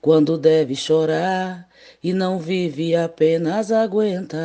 [0.00, 1.68] quando deve chorar
[2.02, 4.38] e não vive apenas aguenta.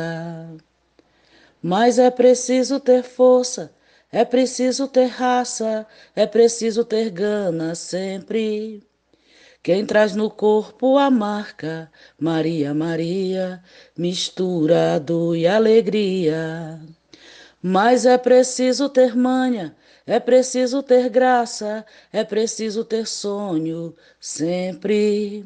[1.62, 3.72] Mas é preciso ter força,
[4.10, 8.82] é preciso ter raça, é preciso ter gana sempre.
[9.62, 11.88] Quem traz no corpo a marca,
[12.18, 13.62] Maria, Maria,
[13.96, 16.80] mistura dor e alegria.
[17.62, 25.44] Mas é preciso ter manha, é preciso ter graça, é preciso ter sonho sempre.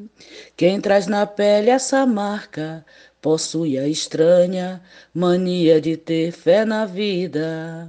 [0.57, 2.85] Quem traz na pele essa marca
[3.21, 7.89] possui a estranha mania de ter fé na vida.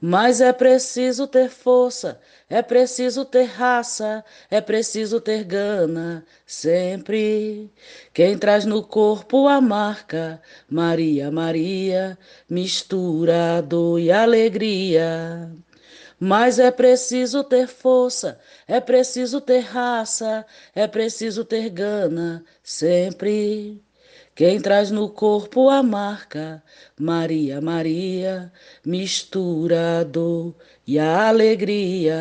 [0.00, 7.72] Mas é preciso ter força, é preciso ter raça, é preciso ter gana, sempre.
[8.12, 12.18] Quem traz no corpo a marca, Maria, Maria,
[12.48, 15.50] mistura dor e alegria.
[16.18, 23.82] Mas é preciso ter força, é preciso ter raça, é preciso ter gana, sempre.
[24.34, 26.62] Quem traz no corpo a marca,
[26.98, 28.52] Maria, Maria,
[28.84, 30.54] mistura a dor
[30.86, 32.16] e a alegria.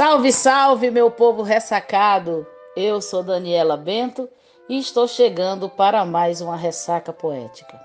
[0.00, 2.46] Salve, salve, meu povo ressacado!
[2.74, 4.30] Eu sou Daniela Bento
[4.66, 7.78] e estou chegando para mais uma ressaca poética.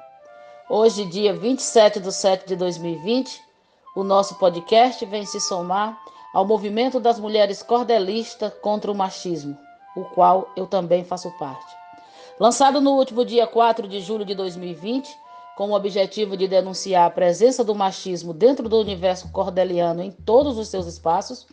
[0.69, 3.37] Hoje, dia 27 de 7 de 2020,
[3.97, 5.99] o nosso podcast vem se somar
[6.33, 9.57] ao movimento das mulheres cordelistas contra o machismo,
[9.93, 11.75] o qual eu também faço parte.
[12.39, 15.13] Lançado no último dia 4 de julho de 2020,
[15.55, 20.57] com o objetivo de denunciar a presença do machismo dentro do universo cordeliano em todos
[20.57, 21.47] os seus espaços,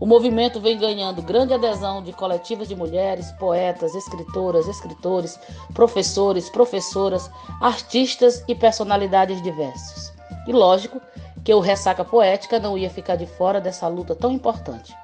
[0.00, 5.38] o movimento vem ganhando grande adesão de coletivas de mulheres, poetas, escritoras, escritores,
[5.74, 7.30] professores, professoras,
[7.60, 10.12] artistas e personalidades diversas.
[10.46, 11.00] E lógico
[11.44, 14.94] que o Ressaca Poética não ia ficar de fora dessa luta tão importante.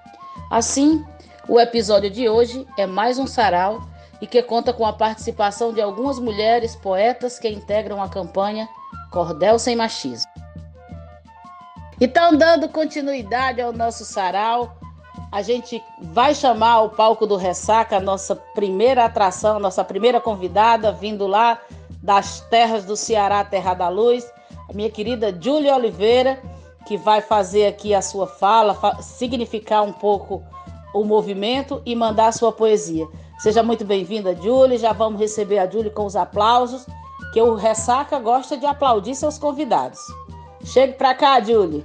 [0.51, 1.05] Assim,
[1.49, 3.81] o episódio de hoje é mais um sarau
[4.21, 8.69] e que conta com a participação de algumas mulheres poetas que integram a campanha
[9.11, 10.31] Cordel Sem Machismo.
[12.01, 14.77] Então, dando continuidade ao nosso sarau,
[15.33, 20.93] a gente vai chamar o palco do Ressaca a nossa primeira atração, nossa primeira convidada,
[20.93, 21.61] vindo lá
[22.03, 24.25] das terras do Ceará, Terra da Luz,
[24.69, 26.41] a minha querida Júlia Oliveira,
[26.87, 30.43] que vai fazer aqui a sua fala, significar um pouco
[30.95, 33.07] o movimento e mandar a sua poesia.
[33.39, 34.79] Seja muito bem-vinda, Júlia.
[34.79, 36.87] Já vamos receber a Júlia com os aplausos,
[37.33, 40.01] que o Ressaca gosta de aplaudir seus convidados.
[40.65, 41.85] Chegue para cá, Júlia.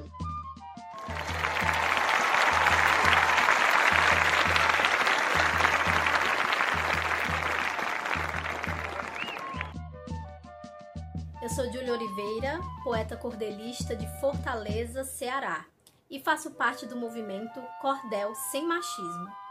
[11.93, 15.65] Oliveira, poeta cordelista de Fortaleza, Ceará,
[16.09, 19.42] e faço parte do movimento Cordel Sem Machismo.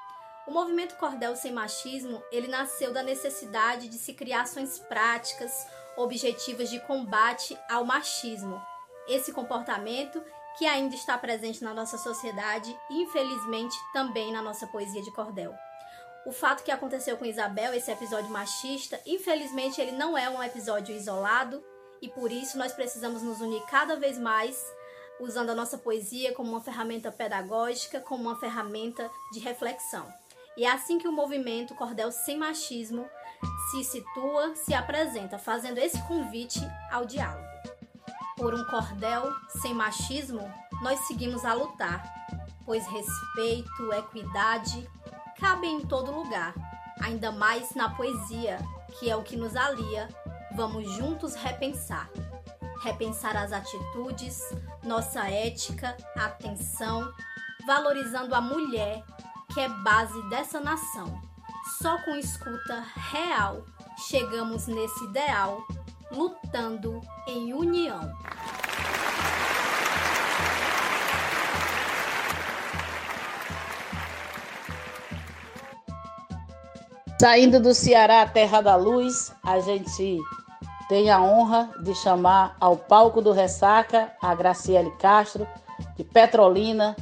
[0.47, 5.53] O movimento Cordel Sem Machismo, ele nasceu da necessidade de se criar ações práticas,
[5.97, 8.61] objetivas de combate ao machismo.
[9.07, 10.23] Esse comportamento
[10.59, 15.55] que ainda está presente na nossa sociedade e, infelizmente, também na nossa poesia de cordel.
[16.27, 20.95] O fato que aconteceu com Isabel, esse episódio machista, infelizmente ele não é um episódio
[20.95, 21.63] isolado,
[22.01, 24.65] e por isso nós precisamos nos unir cada vez mais,
[25.21, 30.22] usando a nossa poesia como uma ferramenta pedagógica, como uma ferramenta de reflexão.
[30.57, 33.09] E é assim que o movimento Cordel Sem Machismo
[33.71, 36.61] se situa, se apresenta, fazendo esse convite
[36.91, 37.47] ao diálogo.
[38.37, 40.53] Por um cordel sem machismo,
[40.83, 42.03] nós seguimos a lutar,
[42.65, 44.89] pois respeito, equidade
[45.39, 46.55] cabem em todo lugar,
[47.01, 48.59] ainda mais na poesia,
[48.99, 50.09] que é o que nos alia
[50.55, 52.11] Vamos juntos repensar.
[52.83, 54.39] Repensar as atitudes,
[54.83, 57.11] nossa ética, atenção,
[57.67, 59.03] valorizando a mulher,
[59.53, 61.21] que é base dessa nação.
[61.79, 63.65] Só com escuta real
[64.09, 65.63] chegamos nesse ideal,
[66.11, 68.13] lutando em união.
[77.21, 80.19] Saindo do Ceará, terra da luz, a gente
[80.89, 85.47] tem a honra de chamar ao palco do Ressaca a Graciele Castro,
[85.97, 86.97] de Petrolina,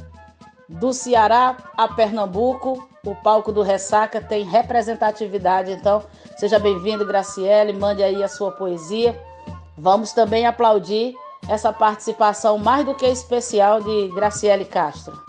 [0.79, 5.71] do Ceará a Pernambuco, o palco do Ressaca tem representatividade.
[5.71, 6.03] Então,
[6.37, 9.19] seja bem-vindo, Graciele, mande aí a sua poesia.
[9.77, 11.13] Vamos também aplaudir
[11.49, 15.19] essa participação mais do que especial de Graciele Castro.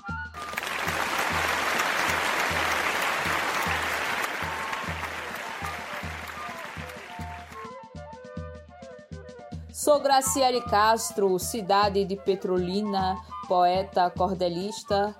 [9.82, 15.12] Sou Graciele Castro, cidade de Petrolina, poeta, cordelista.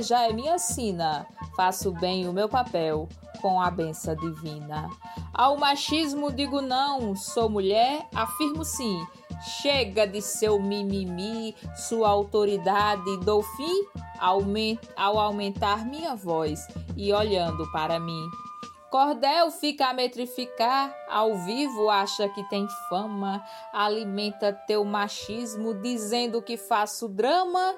[0.00, 3.08] Já é minha sina, faço bem o meu papel
[3.40, 4.90] com a benção divina.
[5.32, 9.00] Ao machismo digo não, sou mulher, afirmo sim.
[9.62, 13.86] Chega de seu mimimi, sua autoridade dou fim
[14.18, 16.66] ao aumentar minha voz
[16.96, 18.28] e olhando para mim.
[18.90, 23.40] Cordel fica a metrificar, ao vivo acha que tem fama,
[23.72, 27.76] alimenta teu machismo dizendo que faço drama.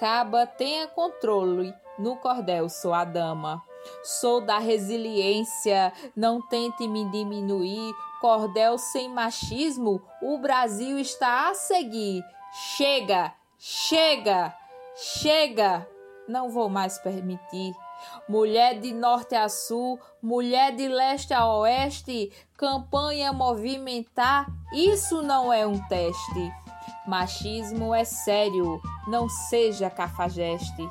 [0.00, 3.62] Caba, tenha controle, no cordel sou a dama.
[4.02, 7.92] Sou da resiliência, não tente me diminuir.
[8.22, 12.24] Cordel sem machismo, o Brasil está a seguir.
[12.76, 14.56] Chega, chega,
[14.96, 15.86] chega,
[16.26, 17.74] não vou mais permitir
[18.28, 25.66] mulher de norte a sul, mulher de leste a oeste, campanha movimentar, isso não é
[25.66, 26.52] um teste.
[27.06, 30.88] Machismo é sério, não seja cafajeste.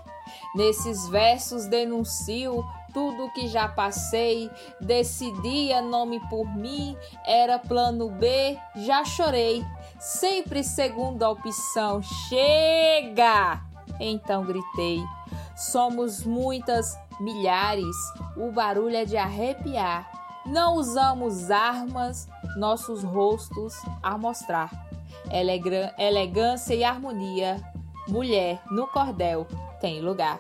[0.56, 2.64] Nesses versos denuncio
[2.94, 4.50] tudo que já passei,
[4.80, 6.96] decidia nome por mim,
[7.26, 9.66] era plano B, já chorei.
[10.00, 13.62] Sempre segunda opção, chega!
[14.00, 15.04] Então gritei.
[15.56, 17.96] Somos muitas, milhares,
[18.36, 20.10] o barulho é de arrepiar.
[20.46, 22.28] Não usamos armas,
[22.58, 24.70] nossos rostos a mostrar.
[25.98, 27.62] Elegância e harmonia,
[28.08, 29.48] mulher no cordel
[29.80, 30.38] tem lugar.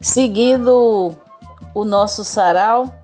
[0.00, 1.14] Seguindo
[1.74, 2.99] o nosso sarau,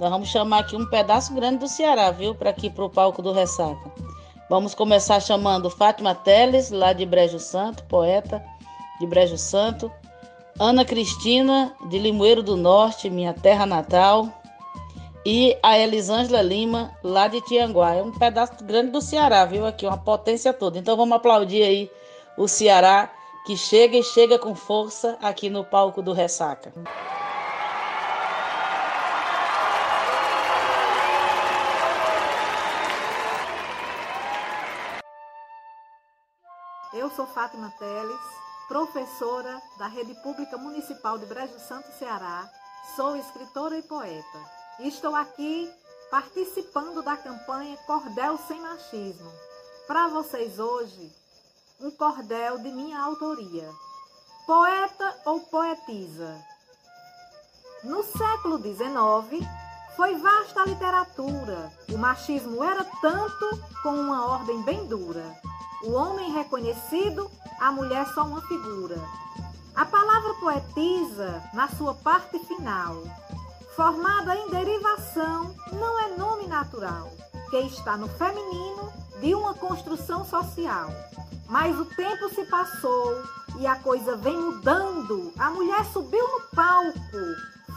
[0.00, 2.34] nós vamos chamar aqui um pedaço grande do Ceará, viu?
[2.34, 3.92] Para aqui para o palco do Ressaca.
[4.48, 8.42] Vamos começar chamando Fátima Teles, lá de Brejo Santo, poeta
[8.98, 9.92] de Brejo Santo.
[10.58, 14.26] Ana Cristina, de Limoeiro do Norte, minha terra natal.
[15.24, 17.94] E a Elisângela Lima, lá de Tianguá.
[17.94, 19.66] É um pedaço grande do Ceará, viu?
[19.66, 20.78] Aqui, uma potência toda.
[20.78, 21.90] Então vamos aplaudir aí
[22.38, 23.10] o Ceará,
[23.44, 26.72] que chega e chega com força aqui no palco do Ressaca.
[37.20, 38.18] Sou Fátima Teles,
[38.66, 42.48] professora da Rede Pública Municipal de Brejo Santo, Ceará.
[42.96, 44.38] Sou escritora e poeta.
[44.78, 45.70] Estou aqui
[46.10, 49.30] participando da campanha Cordel Sem Machismo.
[49.86, 51.12] Para vocês hoje,
[51.78, 53.70] um cordel de minha autoria.
[54.46, 56.42] Poeta ou poetisa?
[57.84, 59.46] No século XIX,
[59.94, 61.70] foi vasta a literatura.
[61.92, 65.49] O machismo era tanto com uma ordem bem dura
[65.82, 69.00] o homem reconhecido, a mulher só uma figura.
[69.74, 73.02] A palavra poetisa, na sua parte final,
[73.74, 77.10] formada em derivação, não é nome natural,
[77.48, 80.90] que está no feminino de uma construção social.
[81.48, 83.22] Mas o tempo se passou
[83.58, 85.32] e a coisa vem mudando.
[85.38, 87.00] A mulher subiu no palco,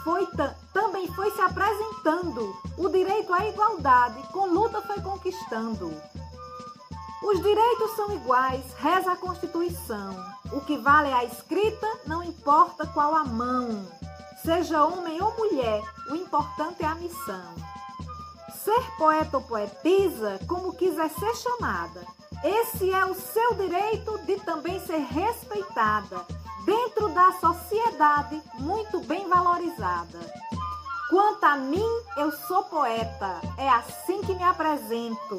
[0.03, 0.27] foi
[0.73, 2.53] também foi se apresentando.
[2.77, 5.93] O direito à igualdade, com luta foi conquistando.
[7.23, 10.13] Os direitos são iguais, reza a Constituição.
[10.51, 13.87] O que vale é a escrita, não importa qual a mão.
[14.43, 17.55] Seja homem ou mulher, o importante é a missão.
[18.61, 22.05] Ser poeta ou poetisa, como quiser ser chamada,
[22.43, 26.25] esse é o seu direito de também ser respeitada
[26.65, 30.19] dentro da sociedade muito bem valorizada.
[31.09, 35.37] Quanto a mim, eu sou poeta, é assim que me apresento.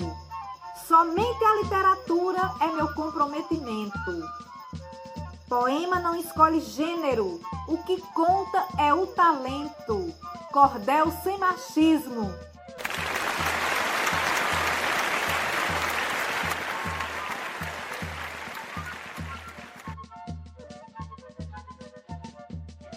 [0.87, 4.23] Somente a literatura é meu comprometimento.
[5.49, 10.13] Poema não escolhe gênero, o que conta é o talento.
[10.53, 12.31] Cordel sem machismo.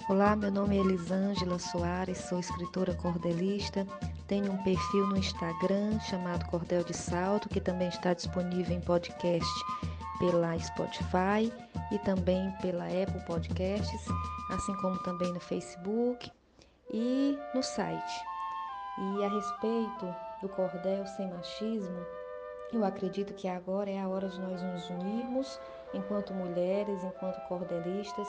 [0.10, 3.86] Olá, meu nome é Elisângela Soares, sou escritora cordelista,
[4.26, 9.46] Tenho um perfil no Instagram chamado Cordel de Salto, que também está disponível em podcast
[10.18, 11.52] pela Spotify
[11.92, 14.06] e também pela Apple Podcasts,
[14.50, 16.32] assim como também no Facebook
[16.94, 18.26] e no site.
[18.98, 22.06] E a respeito do cordel sem machismo,
[22.72, 25.60] eu acredito que agora é a hora de nós nos unirmos
[25.94, 28.28] enquanto mulheres, enquanto cordelistas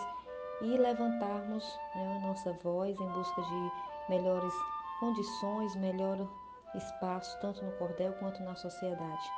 [0.61, 3.73] e levantarmos né, a nossa voz em busca de
[4.09, 4.53] melhores
[5.01, 6.29] condições, melhor
[6.75, 9.31] espaço, tanto no cordel quanto na sociedade.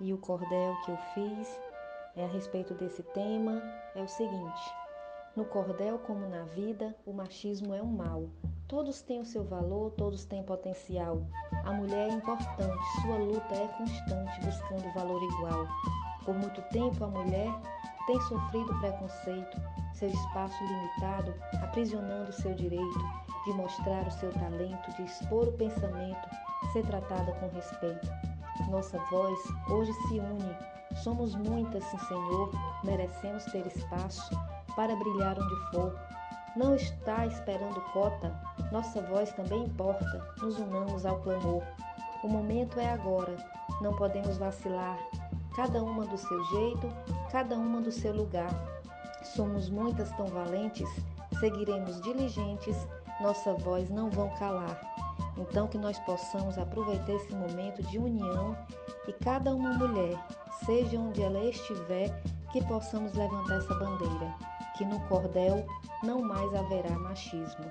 [0.00, 1.60] E o cordel que eu fiz
[2.16, 3.62] é a respeito desse tema
[3.94, 4.74] é o seguinte:
[5.36, 8.28] no cordel, como na vida, o machismo é um mal.
[8.66, 11.26] Todos têm o seu valor, todos têm potencial.
[11.64, 15.66] A mulher é importante, sua luta é constante, buscando valor igual.
[16.24, 17.52] Por muito tempo, a mulher
[18.06, 19.60] tem sofrido preconceito,
[19.96, 22.98] seu espaço limitado, aprisionando seu direito
[23.46, 26.28] de mostrar o seu talento, de expor o pensamento,
[26.72, 28.08] ser tratada com respeito.
[28.68, 29.38] Nossa voz
[29.68, 30.56] hoje se une.
[31.02, 32.50] Somos muitas, sim, Senhor,
[32.84, 34.30] merecemos ter espaço
[34.74, 35.98] para brilhar onde for.
[36.56, 38.34] Não está esperando cota,
[38.72, 40.34] nossa voz também importa.
[40.40, 41.62] Nos unamos ao clamor.
[42.24, 43.36] O momento é agora,
[43.80, 44.98] não podemos vacilar.
[45.54, 46.88] Cada uma do seu jeito,
[47.30, 48.50] cada uma do seu lugar.
[49.34, 50.88] Somos muitas tão valentes,
[51.38, 52.76] seguiremos diligentes,
[53.20, 54.80] nossa voz não vão calar.
[55.36, 58.56] Então que nós possamos aproveitar esse momento de união
[59.06, 60.18] e cada uma mulher,
[60.64, 62.08] seja onde ela estiver,
[62.52, 64.34] que possamos levantar essa bandeira,
[64.76, 65.66] que no cordel
[66.02, 67.70] não mais haverá machismo.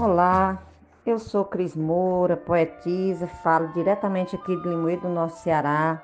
[0.00, 0.62] Olá,
[1.04, 6.00] eu sou Cris Moura, poetisa, falo diretamente aqui de Limoeiro do Nosso Ceará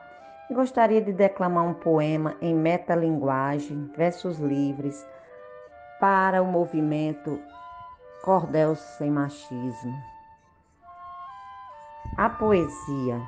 [0.51, 5.07] e gostaria de declamar um poema em metalinguagem, versos livres,
[6.01, 7.39] para o movimento
[8.25, 9.95] Cordel Sem Machismo.
[12.17, 13.23] A poesia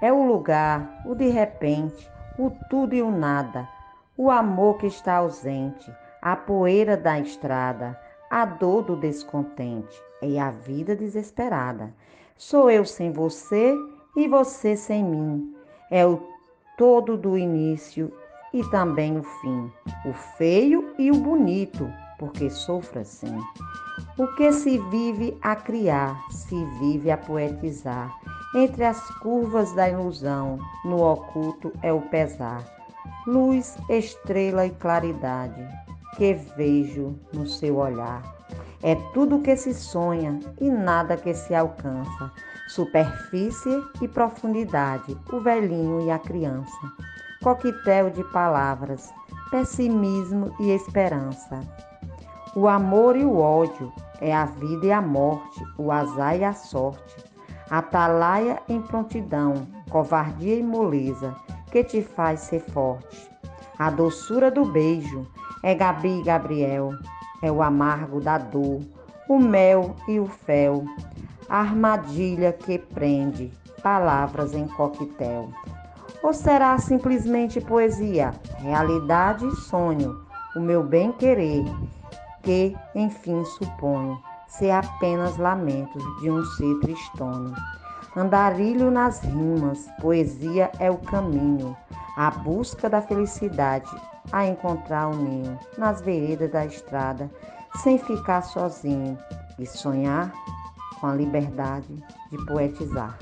[0.00, 3.68] é o lugar, o de repente, o tudo e o nada,
[4.16, 7.96] o amor que está ausente, a poeira da estrada,
[8.32, 11.92] a dor do descontente é a vida desesperada.
[12.34, 13.76] Sou eu sem você
[14.16, 15.54] e você sem mim.
[15.90, 16.18] É o
[16.78, 18.10] todo do início
[18.54, 19.70] e também o fim,
[20.06, 21.86] o feio e o bonito,
[22.18, 23.38] porque sofro assim.
[24.16, 28.10] O que se vive a criar, se vive a poetizar.
[28.54, 32.64] Entre as curvas da ilusão, no oculto é o pesar.
[33.26, 35.62] Luz, estrela e claridade,
[36.16, 38.22] que vejo no seu olhar.
[38.82, 42.30] É tudo que se sonha e nada que se alcança.
[42.68, 46.92] Superfície e profundidade, o velhinho e a criança.
[47.42, 49.12] Coquetel de palavras,
[49.50, 51.60] pessimismo e esperança.
[52.54, 56.52] O amor e o ódio é a vida e a morte, o azar e a
[56.52, 57.24] sorte.
[57.70, 61.34] Atalaia em prontidão, covardia e moleza,
[61.70, 63.30] que te faz ser forte.
[63.78, 65.26] A doçura do beijo
[65.62, 66.92] é Gabi e Gabriel,
[67.42, 68.80] é o amargo da dor,
[69.28, 70.84] o mel e o fel,
[71.48, 73.52] a armadilha que prende
[73.82, 75.48] palavras em coquetel.
[76.22, 80.20] Ou será simplesmente poesia, realidade e sonho,
[80.54, 81.64] o meu bem-querer,
[82.42, 87.54] que, enfim, suponho ser apenas lamentos de um ser tristônio.
[88.14, 91.76] Andarilho nas rimas, poesia é o caminho,
[92.16, 93.90] a busca da felicidade,
[94.30, 97.30] a encontrar o ninho nas veredas da estrada,
[97.82, 99.18] sem ficar sozinho
[99.58, 100.32] e sonhar
[101.00, 101.94] com a liberdade
[102.30, 103.18] de poetizar.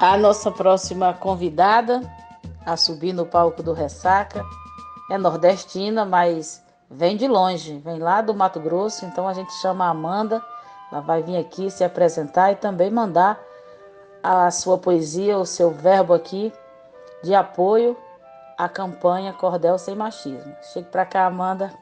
[0.00, 2.00] A nossa próxima convidada
[2.64, 4.42] a subir no palco do Ressaca
[5.10, 9.86] é nordestina, mas vem de longe, vem lá do Mato Grosso, então a gente chama
[9.86, 10.44] a Amanda,
[10.90, 13.38] ela vai vir aqui se apresentar e também mandar
[14.22, 16.52] a sua poesia, o seu verbo aqui
[17.22, 17.96] de apoio
[18.58, 20.54] à campanha Cordel Sem Machismo.
[20.72, 21.72] Chegue para cá, Amanda.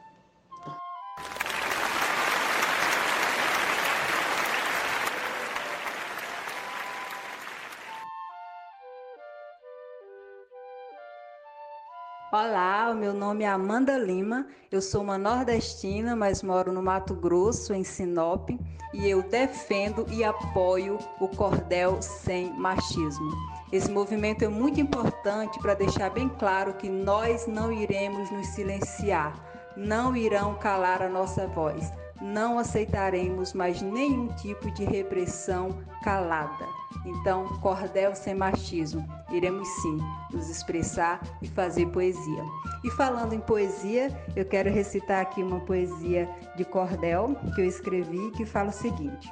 [12.31, 17.15] Olá, o meu nome é Amanda Lima, eu sou uma nordestina, mas moro no Mato
[17.15, 18.51] Grosso, em Sinop,
[18.93, 23.31] e eu defendo e apoio o cordel sem machismo.
[23.71, 29.33] Esse movimento é muito importante para deixar bem claro que nós não iremos nos silenciar,
[29.75, 35.69] não irão calar a nossa voz, não aceitaremos mais nenhum tipo de repressão
[36.03, 36.65] calada.
[37.05, 39.97] Então, cordel sem machismo, iremos sim
[40.31, 42.43] nos expressar e fazer poesia.
[42.83, 48.31] E falando em poesia, eu quero recitar aqui uma poesia de cordel que eu escrevi
[48.31, 49.31] que fala o seguinte: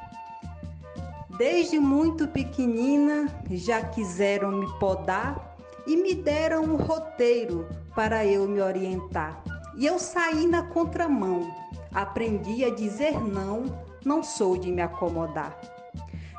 [1.37, 8.61] Desde muito pequenina já quiseram me podar e me deram um roteiro para eu me
[8.61, 9.41] orientar.
[9.77, 11.47] E eu saí na contramão,
[11.93, 13.65] aprendi a dizer não,
[14.03, 15.59] não sou de me acomodar.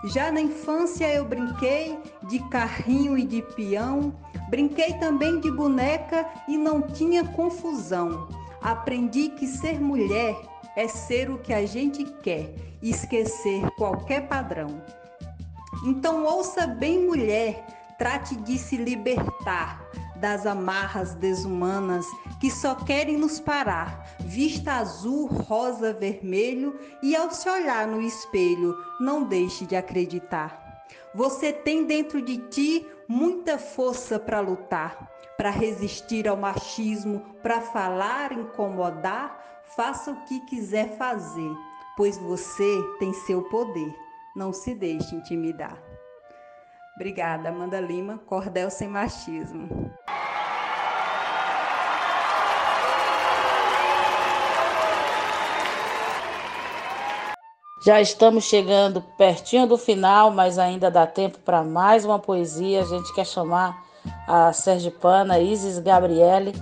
[0.05, 4.15] Já na infância eu brinquei de carrinho e de peão,
[4.49, 8.29] brinquei também de boneca e não tinha confusão.
[8.63, 10.37] Aprendi que ser mulher
[10.77, 14.81] é ser o que a gente quer esquecer qualquer padrão.
[15.85, 17.67] Então ouça bem, mulher,
[17.99, 19.85] trate de se libertar
[20.21, 22.07] das amarras desumanas
[22.41, 24.07] que só querem nos parar.
[24.21, 30.85] Vista azul, rosa, vermelho e ao se olhar no espelho, não deixe de acreditar.
[31.15, 38.33] Você tem dentro de ti muita força para lutar, para resistir ao machismo, para falar,
[38.33, 39.45] incomodar.
[39.77, 41.51] Faça o que quiser fazer,
[41.97, 43.95] pois você tem seu poder.
[44.37, 45.88] Não se deixe intimidar.
[46.99, 49.89] Obrigada, Amanda Lima, Cordel Sem Machismo.
[57.85, 62.81] Já estamos chegando pertinho do final, mas ainda dá tempo para mais uma poesia.
[62.81, 63.81] A gente quer chamar
[64.27, 66.53] a Sergipana Isis Gabriele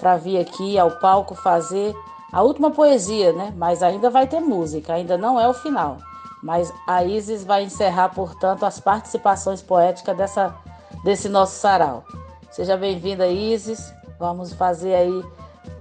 [0.00, 1.94] para vir aqui ao palco fazer
[2.32, 3.54] a última poesia, né?
[3.56, 5.98] Mas ainda vai ter música, ainda não é o final.
[6.44, 10.54] Mas a Isis vai encerrar, portanto, as participações poéticas dessa,
[11.02, 12.04] desse nosso sarau.
[12.50, 13.94] Seja bem-vinda, Isis.
[14.18, 15.24] Vamos fazer aí,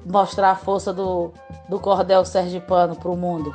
[0.05, 1.33] mostrar a força do,
[1.67, 3.53] do cordel sergipano para o mundo.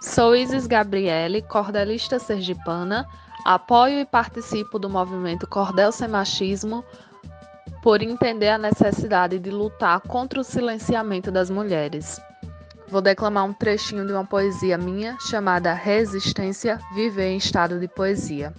[0.00, 3.06] Sou Isis Gabriele, cordelista sergipana,
[3.44, 6.82] apoio e participo do movimento Cordel Sem Machismo
[7.84, 12.18] por entender a necessidade de lutar contra o silenciamento das mulheres.
[12.88, 18.54] Vou declamar um trechinho de uma poesia minha chamada Resistência Viver em Estado de Poesia.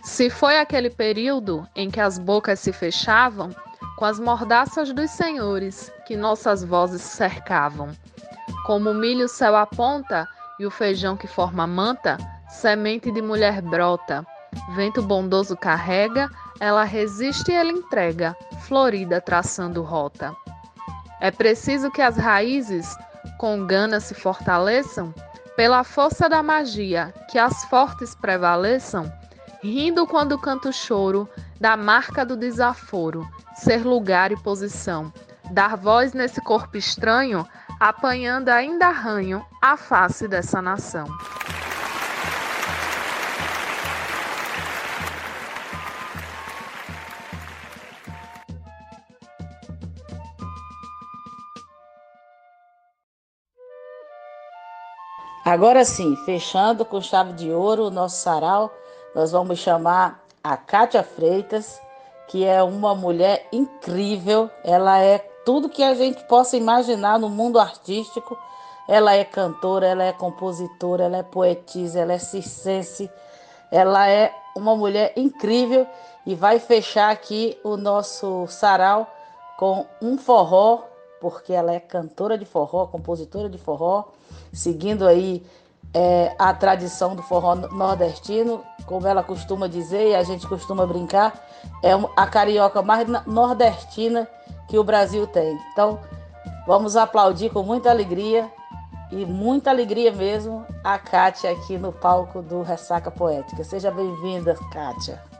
[0.00, 3.50] Se foi aquele período em que as bocas se fechavam,
[3.96, 7.90] com as mordaças dos senhores que nossas vozes cercavam,
[8.64, 10.28] como o milho céu aponta
[10.60, 12.16] e o feijão que forma manta,
[12.48, 14.24] semente de mulher brota.
[14.76, 16.30] Vento bondoso carrega,
[16.62, 20.32] ela resiste e ele entrega, florida traçando rota.
[21.20, 22.96] É preciso que as raízes
[23.36, 25.12] com gana se fortaleçam,
[25.56, 29.12] pela força da magia, que as fortes prevaleçam,
[29.60, 31.28] rindo quando canta o choro,
[31.60, 35.12] da marca do desaforo, ser lugar e posição,
[35.50, 37.44] dar voz nesse corpo estranho
[37.80, 41.06] apanhando ainda arranho a face dessa nação.
[55.52, 58.72] Agora sim, fechando com chave de ouro o nosso sarau,
[59.14, 61.78] nós vamos chamar a Kátia Freitas,
[62.26, 64.48] que é uma mulher incrível.
[64.64, 68.34] Ela é tudo que a gente possa imaginar no mundo artístico.
[68.88, 73.10] Ela é cantora, ela é compositora, ela é poetisa, ela é circense,
[73.70, 75.86] ela é uma mulher incrível
[76.24, 79.06] e vai fechar aqui o nosso sarau
[79.58, 80.84] com um forró,
[81.20, 84.04] porque ela é cantora de forró, compositora de forró,
[84.52, 85.42] seguindo aí
[85.94, 91.34] é, a tradição do forró nordestino, como ela costuma dizer e a gente costuma brincar,
[91.82, 94.28] é a carioca mais nordestina
[94.68, 95.58] que o Brasil tem.
[95.72, 95.98] Então,
[96.66, 98.50] vamos aplaudir com muita alegria
[99.10, 103.62] e muita alegria mesmo a Kátia aqui no palco do Ressaca Poética.
[103.62, 105.31] Seja bem-vinda, Kátia.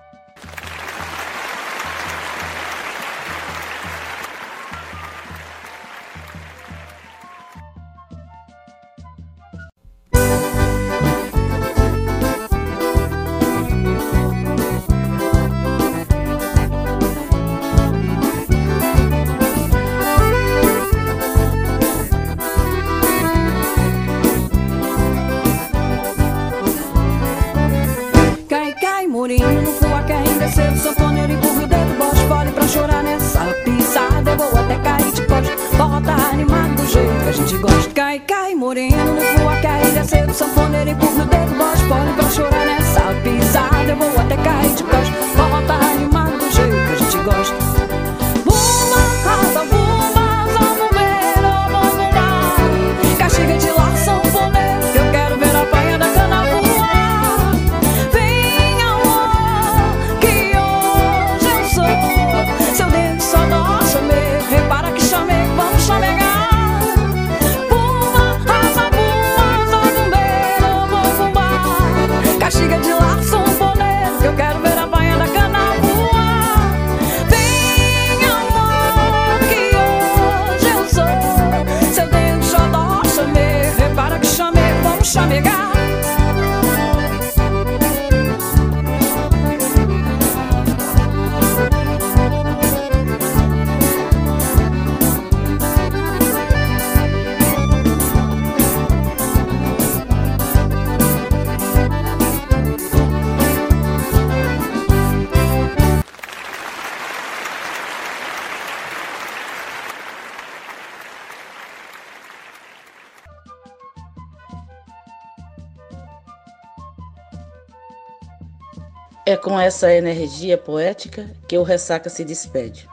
[119.42, 122.88] Com essa energia poética que o Ressaca se despede.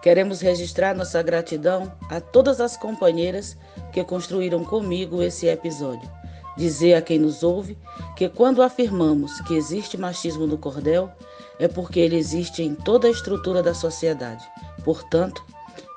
[0.00, 3.56] Queremos registrar nossa gratidão a todas as companheiras
[3.92, 6.08] que construíram comigo esse episódio.
[6.56, 7.76] Dizer a quem nos ouve
[8.16, 11.10] que quando afirmamos que existe machismo no cordel,
[11.58, 14.48] é porque ele existe em toda a estrutura da sociedade.
[14.84, 15.44] Portanto,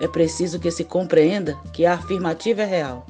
[0.02, 3.06] é preciso que se compreenda que a afirmativa é real.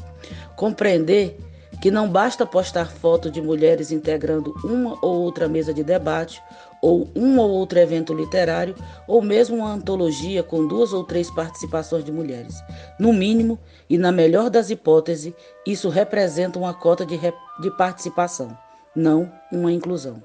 [0.57, 1.37] Compreender
[1.81, 6.41] que não basta postar foto de mulheres integrando uma ou outra mesa de debate,
[6.79, 8.75] ou um ou outro evento literário,
[9.07, 12.55] ou mesmo uma antologia com duas ou três participações de mulheres.
[12.99, 13.57] No mínimo,
[13.89, 15.33] e na melhor das hipóteses,
[15.65, 18.55] isso representa uma cota de, de participação,
[18.95, 20.21] não uma inclusão.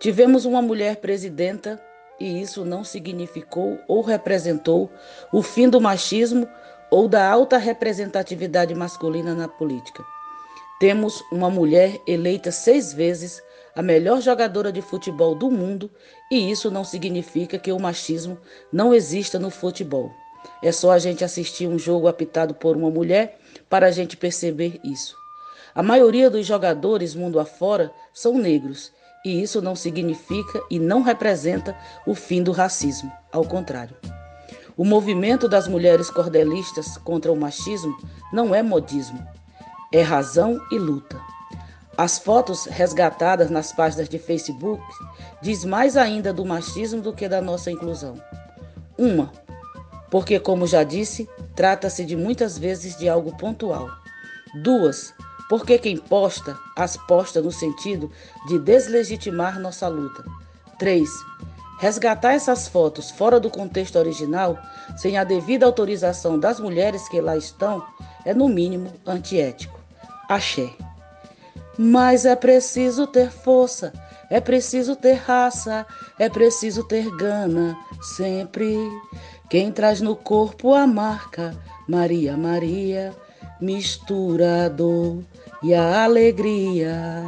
[0.00, 1.78] Tivemos uma mulher presidenta
[2.18, 4.90] e isso não significou ou representou
[5.30, 6.48] o fim do machismo
[6.90, 10.02] ou da alta representatividade masculina na política.
[10.78, 13.42] Temos uma mulher eleita seis vezes
[13.74, 15.90] a melhor jogadora de futebol do mundo
[16.30, 18.38] e isso não significa que o machismo
[18.72, 20.12] não exista no futebol.
[20.62, 24.80] É só a gente assistir um jogo apitado por uma mulher para a gente perceber
[24.84, 25.16] isso.
[25.74, 28.92] A maioria dos jogadores mundo afora são negros
[29.24, 33.96] e isso não significa e não representa o fim do racismo, ao contrário.
[34.76, 37.96] O movimento das mulheres cordelistas contra o machismo
[38.32, 39.18] não é modismo,
[39.92, 41.18] é razão e luta.
[41.96, 44.82] As fotos resgatadas nas páginas de Facebook
[45.42, 48.22] diz mais ainda do machismo do que da nossa inclusão.
[48.96, 49.32] Uma,
[50.10, 53.88] porque como já disse, trata-se de muitas vezes de algo pontual.
[54.62, 55.14] Duas,
[55.48, 58.12] porque quem posta as posta no sentido
[58.46, 60.22] de deslegitimar nossa luta.
[60.78, 61.10] Três,
[61.80, 64.58] resgatar essas fotos fora do contexto original,
[64.96, 67.84] sem a devida autorização das mulheres que lá estão,
[68.24, 69.77] é no mínimo antiético
[70.28, 70.70] axé.
[71.78, 73.92] Mas é preciso ter força,
[74.28, 75.86] é preciso ter raça,
[76.18, 78.76] é preciso ter gana, sempre.
[79.48, 81.56] Quem traz no corpo a marca,
[81.88, 83.14] Maria, Maria,
[83.60, 85.22] mistura a dor
[85.62, 87.22] e a alegria.